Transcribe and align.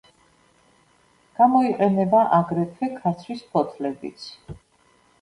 გამოიყენება 1.41 2.23
აგრეთვე 2.41 2.93
ქაცვის 2.99 3.49
ფოთლებიც. 3.55 4.31